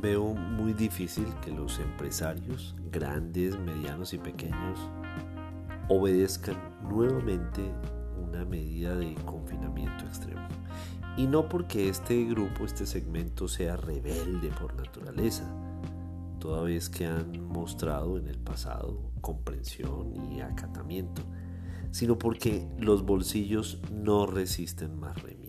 Veo 0.00 0.32
muy 0.32 0.72
difícil 0.72 1.26
que 1.44 1.50
los 1.50 1.78
empresarios, 1.78 2.74
grandes, 2.90 3.58
medianos 3.58 4.14
y 4.14 4.18
pequeños, 4.18 4.78
obedezcan 5.88 6.56
nuevamente 6.88 7.60
una 8.26 8.46
medida 8.46 8.96
de 8.96 9.14
confinamiento 9.26 10.06
extremo. 10.06 10.40
Y 11.18 11.26
no 11.26 11.50
porque 11.50 11.90
este 11.90 12.24
grupo, 12.24 12.64
este 12.64 12.86
segmento 12.86 13.46
sea 13.46 13.76
rebelde 13.76 14.48
por 14.58 14.74
naturaleza, 14.74 15.44
toda 16.38 16.62
vez 16.62 16.88
que 16.88 17.04
han 17.04 17.38
mostrado 17.46 18.16
en 18.16 18.26
el 18.26 18.38
pasado 18.38 19.10
comprensión 19.20 20.14
y 20.32 20.40
acatamiento, 20.40 21.20
sino 21.90 22.16
porque 22.16 22.66
los 22.78 23.04
bolsillos 23.04 23.82
no 23.92 24.24
resisten 24.24 24.98
más 24.98 25.20
remiendos. 25.20 25.39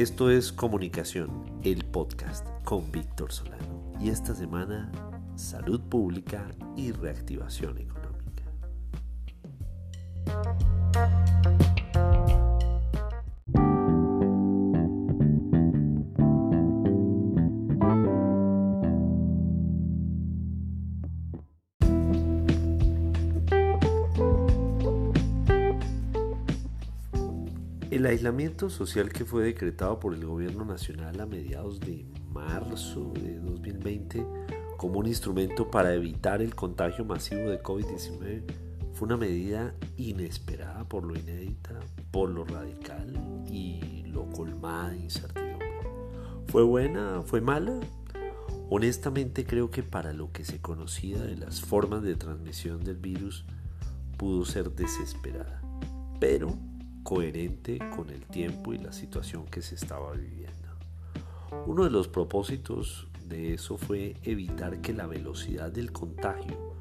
Esto 0.00 0.30
es 0.30 0.50
Comunicación, 0.50 1.60
el 1.62 1.84
podcast 1.84 2.48
con 2.64 2.90
Víctor 2.90 3.32
Solano. 3.32 3.92
Y 4.00 4.08
esta 4.08 4.34
semana, 4.34 4.90
salud 5.36 5.78
pública 5.78 6.46
y 6.74 6.90
reactivación 6.90 7.76
económica. 7.76 7.99
El 27.90 28.06
aislamiento 28.06 28.70
social 28.70 29.12
que 29.12 29.24
fue 29.24 29.42
decretado 29.42 29.98
por 29.98 30.14
el 30.14 30.24
gobierno 30.24 30.64
nacional 30.64 31.20
a 31.20 31.26
mediados 31.26 31.80
de 31.80 32.06
marzo 32.32 33.12
de 33.14 33.40
2020 33.40 34.24
como 34.76 35.00
un 35.00 35.08
instrumento 35.08 35.72
para 35.72 35.92
evitar 35.92 36.40
el 36.40 36.54
contagio 36.54 37.04
masivo 37.04 37.50
de 37.50 37.60
COVID-19 37.60 38.44
fue 38.92 39.06
una 39.06 39.16
medida 39.16 39.74
inesperada 39.96 40.84
por 40.84 41.04
lo 41.04 41.18
inédita, 41.18 41.80
por 42.12 42.30
lo 42.30 42.44
radical 42.44 43.12
y 43.50 44.04
lo 44.06 44.30
colmada 44.30 44.90
de 44.90 44.98
incertidumbre. 44.98 45.68
¿Fue 46.46 46.62
buena? 46.62 47.22
¿Fue 47.22 47.40
mala? 47.40 47.80
Honestamente 48.68 49.44
creo 49.44 49.72
que 49.72 49.82
para 49.82 50.12
lo 50.12 50.30
que 50.30 50.44
se 50.44 50.60
conocía 50.60 51.18
de 51.18 51.36
las 51.36 51.60
formas 51.60 52.02
de 52.02 52.14
transmisión 52.14 52.84
del 52.84 52.98
virus 52.98 53.46
pudo 54.16 54.44
ser 54.44 54.70
desesperada. 54.70 55.60
Pero 56.20 56.69
coherente 57.02 57.78
con 57.94 58.10
el 58.10 58.26
tiempo 58.26 58.72
y 58.72 58.78
la 58.78 58.92
situación 58.92 59.46
que 59.46 59.62
se 59.62 59.74
estaba 59.74 60.12
viviendo. 60.12 60.68
Uno 61.66 61.84
de 61.84 61.90
los 61.90 62.08
propósitos 62.08 63.08
de 63.26 63.54
eso 63.54 63.76
fue 63.76 64.16
evitar 64.22 64.80
que 64.80 64.92
la 64.92 65.06
velocidad 65.06 65.70
del 65.70 65.92
contagio, 65.92 66.74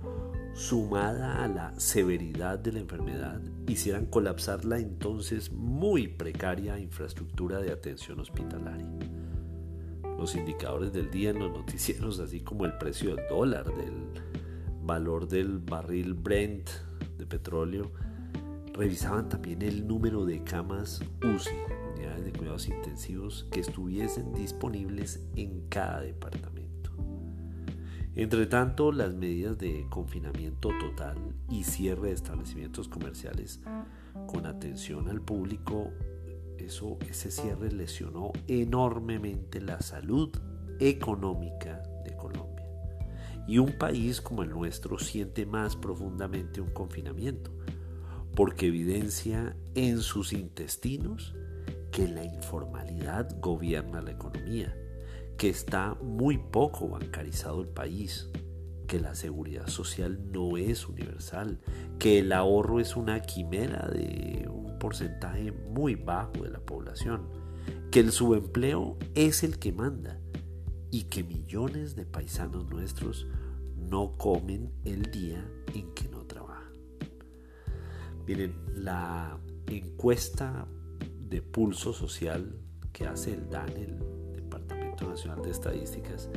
sumada 0.54 1.44
a 1.44 1.48
la 1.48 1.80
severidad 1.80 2.60
de 2.60 2.74
la 2.74 2.80
enfermedad, 2.80 3.40
hicieran 3.68 4.06
colapsar 4.06 4.66
la 4.66 4.80
entonces 4.80 5.52
muy 5.52 6.08
precaria 6.08 6.80
infraestructura 6.80 7.60
de 7.60 7.72
atención 7.72 8.20
hospitalaria. 8.20 8.88
Los 10.18 10.36
indicadores 10.36 10.92
del 10.92 11.10
día 11.12 11.30
en 11.30 11.40
los 11.40 11.52
noticieros, 11.52 12.20
así 12.20 12.42
como 12.42 12.66
el 12.66 12.78
precio 12.78 13.16
del 13.16 13.26
dólar, 13.30 13.66
del 13.66 13.94
valor 14.84 15.28
del 15.28 15.60
barril 15.60 16.14
Brent 16.14 16.70
de 17.18 17.26
petróleo, 17.26 17.92
Revisaban 18.80 19.28
también 19.28 19.62
el 19.62 19.86
número 19.86 20.24
de 20.24 20.42
camas 20.42 21.02
UCI, 21.22 21.52
unidades 21.96 22.24
de 22.24 22.32
cuidados 22.32 22.70
intensivos, 22.70 23.46
que 23.52 23.60
estuviesen 23.60 24.34
disponibles 24.34 25.22
en 25.36 25.68
cada 25.68 26.00
departamento. 26.00 26.92
Entre 28.16 28.46
tanto, 28.46 28.94
las 28.94 29.14
medidas 29.16 29.58
de 29.58 29.86
confinamiento 29.90 30.70
total 30.80 31.18
y 31.50 31.66
cierre 31.66 32.08
de 32.08 32.14
establecimientos 32.14 32.88
comerciales 32.88 33.60
con 34.28 34.46
atención 34.46 35.10
al 35.10 35.20
público, 35.20 35.92
eso, 36.58 36.98
ese 37.10 37.32
cierre 37.32 37.74
lesionó 37.74 38.32
enormemente 38.48 39.60
la 39.60 39.82
salud 39.82 40.30
económica 40.80 41.84
de 42.06 42.16
Colombia. 42.16 42.70
Y 43.46 43.58
un 43.58 43.74
país 43.74 44.22
como 44.22 44.42
el 44.42 44.52
nuestro 44.52 44.98
siente 45.00 45.46
más 45.46 45.76
profundamente 45.76 46.62
un 46.62 46.70
confinamiento 46.70 47.52
porque 48.40 48.68
evidencia 48.68 49.54
en 49.76 50.00
sus 50.00 50.32
intestinos 50.32 51.36
que 51.92 52.08
la 52.08 52.24
informalidad 52.24 53.28
gobierna 53.42 54.02
la 54.02 54.12
economía, 54.12 54.74
que 55.38 55.50
está 55.50 55.96
muy 55.96 56.38
poco 56.38 56.88
bancarizado 56.88 57.60
el 57.60 57.68
país, 57.68 58.30
que 58.88 59.02
la 59.02 59.14
seguridad 59.14 59.68
social 59.68 60.32
no 60.32 60.56
es 60.56 60.88
universal, 60.88 61.60
que 62.00 62.20
el 62.20 62.32
ahorro 62.32 62.80
es 62.80 62.96
una 62.96 63.20
quimera 63.20 63.90
de 63.90 64.48
un 64.50 64.80
porcentaje 64.80 65.52
muy 65.52 65.96
bajo 65.96 66.44
de 66.44 66.52
la 66.52 66.62
población, 66.62 67.28
que 67.92 68.00
el 68.00 68.14
subempleo 68.14 68.98
es 69.16 69.44
el 69.44 69.60
que 69.60 69.74
manda 69.74 70.18
y 70.92 71.10
que 71.10 71.26
millones 71.26 71.98
de 71.98 72.06
paisanos 72.06 72.70
nuestros 72.70 73.28
no 73.76 74.16
comen 74.16 74.72
el 74.86 75.12
día 75.12 75.46
en 75.76 75.94
que 75.94 76.08
no. 76.08 76.19
Miren, 78.30 78.54
la 78.76 79.40
encuesta 79.72 80.68
de 81.20 81.42
pulso 81.42 81.94
social 81.94 82.54
que 82.94 83.08
hace 83.08 83.34
el 83.34 83.50
DAN, 83.50 83.70
el 83.70 83.98
Departamento 84.36 85.10
Nacional 85.10 85.42
de 85.42 85.50
Estadísticas, 85.50 86.30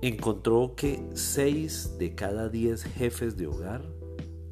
encontró 0.00 0.74
que 0.74 1.06
6 1.12 1.98
de 1.98 2.14
cada 2.14 2.48
10 2.48 2.82
jefes 2.82 3.36
de 3.36 3.46
hogar 3.46 3.82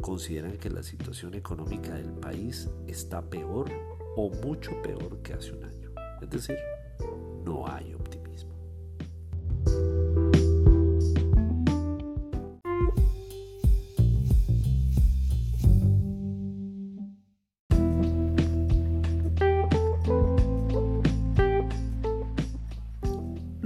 consideran 0.02 0.58
que 0.58 0.68
la 0.68 0.82
situación 0.82 1.32
económica 1.32 1.94
del 1.94 2.12
país 2.12 2.68
está 2.86 3.22
peor 3.22 3.72
o 4.14 4.28
mucho 4.28 4.72
peor 4.82 5.22
que 5.22 5.32
hace 5.32 5.52
un 5.52 5.64
año. 5.64 5.90
Es 6.20 6.28
decir, 6.28 6.58
no 7.42 7.66
hay 7.66 7.94
optimismo. 7.94 8.07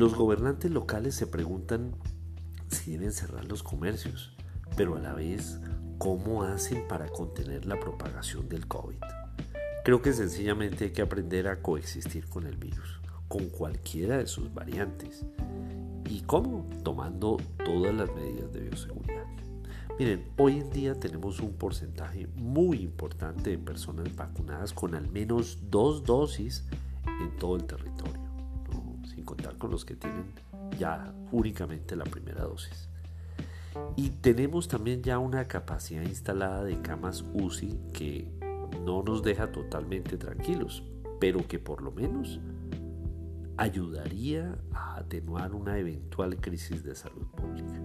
Los 0.02 0.16
gobernantes 0.16 0.68
locales 0.68 1.14
se 1.14 1.28
preguntan 1.28 1.94
si 2.66 2.90
deben 2.90 3.12
cerrar 3.12 3.44
los 3.44 3.62
comercios, 3.62 4.34
pero 4.76 4.96
a 4.96 4.98
la 4.98 5.14
vez, 5.14 5.60
¿cómo 5.98 6.42
hacen 6.42 6.88
para 6.88 7.06
contener 7.06 7.66
la 7.66 7.78
propagación 7.78 8.48
del 8.48 8.66
COVID? 8.66 8.98
Creo 9.84 10.02
que 10.02 10.12
sencillamente 10.12 10.86
hay 10.86 10.90
que 10.90 11.02
aprender 11.02 11.46
a 11.46 11.62
coexistir 11.62 12.28
con 12.28 12.48
el 12.48 12.56
virus, 12.56 13.00
con 13.28 13.48
cualquiera 13.48 14.18
de 14.18 14.26
sus 14.26 14.52
variantes. 14.52 15.24
¿Y 16.10 16.22
cómo? 16.22 16.68
Tomando 16.82 17.36
todas 17.64 17.94
las 17.94 18.12
medidas 18.12 18.52
de 18.52 18.58
bioseguridad. 18.58 19.26
Miren, 20.00 20.32
hoy 20.36 20.58
en 20.58 20.70
día 20.70 20.98
tenemos 20.98 21.38
un 21.38 21.52
porcentaje 21.52 22.26
muy 22.34 22.78
importante 22.78 23.50
de 23.50 23.58
personas 23.58 24.16
vacunadas 24.16 24.72
con 24.72 24.96
al 24.96 25.08
menos 25.12 25.60
dos 25.70 26.02
dosis 26.02 26.64
en 27.06 27.36
todo 27.36 27.54
el 27.54 27.66
territorio 27.66 28.31
sin 29.22 29.24
contar 29.24 29.56
con 29.56 29.70
los 29.70 29.84
que 29.84 29.94
tienen 29.94 30.32
ya 30.78 31.14
únicamente 31.30 31.94
la 31.94 32.04
primera 32.04 32.42
dosis. 32.42 32.88
Y 33.96 34.10
tenemos 34.10 34.68
también 34.68 35.02
ya 35.02 35.18
una 35.18 35.46
capacidad 35.48 36.02
instalada 36.02 36.64
de 36.64 36.80
camas 36.82 37.24
UCI 37.32 37.78
que 37.92 38.28
no 38.84 39.02
nos 39.02 39.22
deja 39.22 39.52
totalmente 39.52 40.18
tranquilos, 40.18 40.82
pero 41.20 41.46
que 41.46 41.58
por 41.58 41.82
lo 41.82 41.92
menos 41.92 42.40
ayudaría 43.56 44.58
a 44.72 44.96
atenuar 44.96 45.54
una 45.54 45.78
eventual 45.78 46.36
crisis 46.36 46.82
de 46.82 46.94
salud 46.94 47.26
pública. 47.28 47.80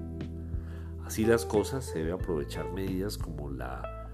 Así 1.05 1.25
las 1.25 1.45
cosas, 1.45 1.85
se 1.85 1.99
debe 1.99 2.13
aprovechar 2.13 2.71
medidas 2.73 3.17
como 3.17 3.49
la 3.49 4.09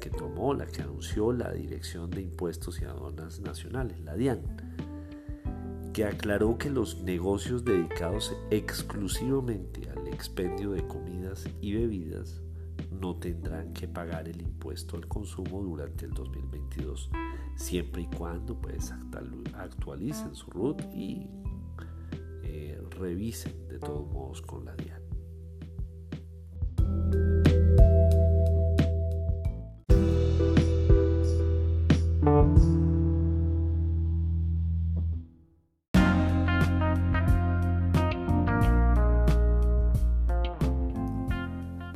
que 0.00 0.10
tomó, 0.10 0.54
la 0.54 0.66
que 0.66 0.82
anunció 0.82 1.32
la 1.32 1.52
Dirección 1.52 2.10
de 2.10 2.22
Impuestos 2.22 2.80
y 2.80 2.84
Aduanas 2.84 3.40
Nacionales, 3.40 4.00
la 4.00 4.14
DIAN, 4.14 4.40
que 5.92 6.04
aclaró 6.04 6.56
que 6.56 6.70
los 6.70 7.02
negocios 7.02 7.64
dedicados 7.64 8.34
exclusivamente 8.50 9.90
al 9.90 10.08
expendio 10.08 10.72
de 10.72 10.86
comidas 10.86 11.46
y 11.60 11.74
bebidas 11.74 12.40
no 12.90 13.16
tendrán 13.16 13.72
que 13.72 13.88
pagar 13.88 14.28
el 14.28 14.40
impuesto 14.40 14.96
al 14.96 15.06
consumo 15.06 15.60
durante 15.62 16.06
el 16.06 16.12
2022, 16.12 17.10
siempre 17.56 18.02
y 18.02 18.06
cuando 18.06 18.58
pues, 18.60 18.92
actualicen 19.54 20.34
su 20.34 20.50
RUT 20.50 20.82
y 20.94 21.28
eh, 22.44 22.80
revisen 22.98 23.68
de 23.68 23.78
todos 23.78 24.10
modos 24.12 24.40
con 24.42 24.64
la 24.64 24.74
DIAN. 24.76 25.01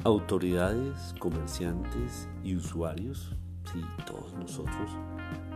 Autoridades, 0.06 1.16
comerciantes 1.18 2.28
y 2.44 2.54
usuarios, 2.54 3.34
sí, 3.72 3.80
todos 4.06 4.32
nosotros, 4.34 4.96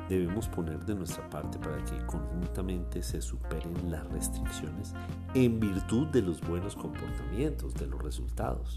debemos 0.08 0.48
poner 0.48 0.84
de 0.84 0.96
nuestra 0.96 1.30
parte 1.30 1.56
para 1.60 1.76
que 1.84 2.04
conjuntamente 2.04 3.00
se 3.00 3.22
superen 3.22 3.92
las 3.92 4.04
restricciones 4.08 4.92
en 5.34 5.60
virtud 5.60 6.08
de 6.08 6.22
los 6.22 6.40
buenos 6.40 6.74
comportamientos, 6.74 7.74
de 7.74 7.86
los 7.86 8.02
resultados. 8.02 8.76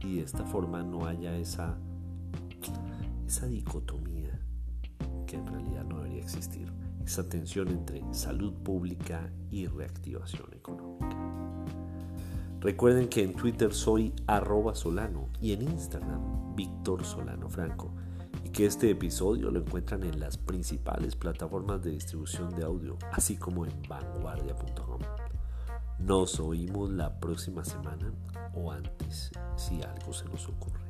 Y 0.00 0.16
de 0.16 0.24
esta 0.24 0.44
forma 0.44 0.82
no 0.82 1.06
haya 1.06 1.34
esa, 1.36 1.78
esa 3.26 3.46
dicotomía 3.46 4.38
que 5.26 5.36
en 5.36 5.46
realidad 5.46 5.84
no 5.84 5.96
debería 6.00 6.20
existir, 6.20 6.70
esa 7.02 7.26
tensión 7.26 7.68
entre 7.68 8.02
salud 8.12 8.52
pública 8.52 9.32
y 9.50 9.66
reactivación 9.66 10.52
económica. 10.52 11.17
Recuerden 12.60 13.08
que 13.08 13.22
en 13.22 13.34
Twitter 13.34 13.72
soy 13.72 14.12
arroba 14.26 14.74
solano 14.74 15.28
y 15.40 15.52
en 15.52 15.62
Instagram 15.62 16.56
Víctor 16.56 17.04
Solano 17.04 17.48
Franco 17.48 17.92
y 18.44 18.50
que 18.50 18.66
este 18.66 18.90
episodio 18.90 19.52
lo 19.52 19.60
encuentran 19.60 20.02
en 20.02 20.18
las 20.18 20.36
principales 20.38 21.14
plataformas 21.14 21.82
de 21.84 21.92
distribución 21.92 22.52
de 22.56 22.64
audio, 22.64 22.98
así 23.12 23.36
como 23.36 23.64
en 23.64 23.82
vanguardia.com. 23.88 25.00
Nos 26.00 26.40
oímos 26.40 26.90
la 26.90 27.20
próxima 27.20 27.64
semana 27.64 28.12
o 28.54 28.72
antes 28.72 29.30
si 29.56 29.80
algo 29.82 30.12
se 30.12 30.24
nos 30.24 30.48
ocurre. 30.48 30.87